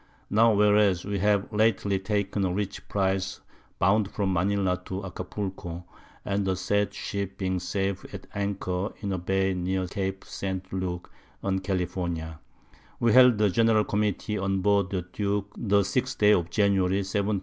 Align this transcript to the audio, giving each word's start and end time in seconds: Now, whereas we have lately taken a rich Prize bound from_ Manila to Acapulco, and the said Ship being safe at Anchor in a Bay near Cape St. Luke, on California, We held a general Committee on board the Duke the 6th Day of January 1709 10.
Now, 0.31 0.51
whereas 0.55 1.05
we 1.05 1.19
have 1.19 1.53
lately 1.53 1.99
taken 1.99 2.43
a 2.43 2.51
rich 2.51 2.87
Prize 2.89 3.39
bound 3.77 4.11
from_ 4.11 4.31
Manila 4.31 4.81
to 4.85 5.05
Acapulco, 5.05 5.85
and 6.25 6.43
the 6.43 6.55
said 6.55 6.91
Ship 6.91 7.37
being 7.37 7.59
safe 7.59 8.11
at 8.11 8.25
Anchor 8.33 8.93
in 9.01 9.13
a 9.13 9.19
Bay 9.19 9.53
near 9.53 9.85
Cape 9.87 10.25
St. 10.25 10.73
Luke, 10.73 11.11
on 11.43 11.59
California, 11.59 12.39
We 12.99 13.13
held 13.13 13.39
a 13.41 13.51
general 13.51 13.83
Committee 13.83 14.39
on 14.39 14.61
board 14.61 14.89
the 14.89 15.03
Duke 15.03 15.51
the 15.55 15.81
6th 15.81 16.17
Day 16.17 16.31
of 16.31 16.49
January 16.49 17.01
1709 17.05 17.37
10. 17.39 17.39